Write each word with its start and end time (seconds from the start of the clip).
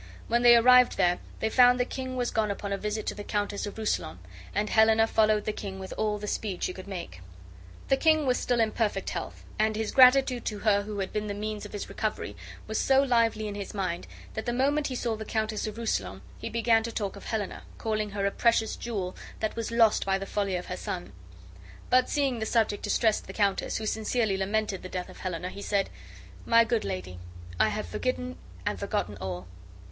When 0.27 0.41
they 0.41 0.55
arrived 0.55 0.97
there, 0.97 1.19
they 1.41 1.49
found 1.51 1.79
the 1.79 1.85
king 1.85 2.15
was 2.15 2.31
gone 2.31 2.49
upon 2.49 2.73
a 2.73 2.77
visit 2.79 3.05
to 3.05 3.13
the 3.13 3.23
Countess 3.23 3.67
of 3.67 3.75
Rousillon, 3.75 4.17
and 4.55 4.67
Helena 4.71 5.05
followed 5.05 5.45
the 5.45 5.53
king 5.53 5.77
with 5.77 5.93
all 5.95 6.17
the 6.17 6.25
speed 6.25 6.63
she 6.63 6.73
could 6.73 6.87
make. 6.87 7.21
The 7.87 7.97
king 7.97 8.25
was 8.25 8.39
still 8.39 8.59
in 8.59 8.71
perfect 8.71 9.11
health, 9.11 9.43
and 9.59 9.75
his 9.75 9.91
gratitude 9.91 10.43
to 10.45 10.57
her 10.61 10.81
who 10.81 10.97
had 11.01 11.13
been 11.13 11.27
the 11.27 11.35
means 11.35 11.67
of 11.67 11.71
his 11.73 11.87
recovery 11.87 12.35
was 12.65 12.79
so 12.79 13.03
lively 13.03 13.47
in 13.47 13.53
his 13.53 13.75
mind 13.75 14.07
that 14.33 14.47
the 14.47 14.53
moment 14.53 14.87
he 14.87 14.95
saw 14.95 15.15
the 15.15 15.23
Countess 15.23 15.67
of 15.67 15.77
Rousillon 15.77 16.21
he 16.39 16.49
began 16.49 16.81
to 16.81 16.91
talk 16.91 17.15
of 17.15 17.25
Helena, 17.25 17.61
calling 17.77 18.09
her 18.09 18.25
a 18.25 18.31
precious 18.31 18.75
jewel 18.75 19.15
that 19.39 19.55
was 19.55 19.69
lost 19.69 20.03
by 20.03 20.17
the 20.17 20.25
folly 20.25 20.55
of 20.55 20.65
her 20.65 20.77
son; 20.77 21.11
but 21.91 22.09
seeing 22.09 22.39
the 22.39 22.47
subject 22.47 22.81
distressed 22.81 23.27
the 23.27 23.33
countess, 23.33 23.77
who 23.77 23.85
sincerely 23.85 24.35
lamented 24.35 24.81
the 24.81 24.89
death 24.89 25.09
of 25.09 25.19
Helena, 25.19 25.49
he 25.49 25.61
said: 25.61 25.91
"My 26.43 26.63
good 26.63 26.83
lady, 26.85 27.19
I 27.59 27.69
have 27.69 27.87
forgiven 27.87 28.37
and 28.65 28.79
forgotten 28.79 29.15
all." 29.21 29.45